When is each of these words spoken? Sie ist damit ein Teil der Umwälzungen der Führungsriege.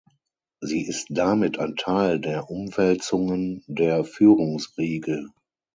Sie 0.61 0.81
ist 0.87 1.09
damit 1.11 1.59
ein 1.59 1.75
Teil 1.75 2.19
der 2.19 2.49
Umwälzungen 2.49 3.63
der 3.67 4.03
Führungsriege. 4.03 5.29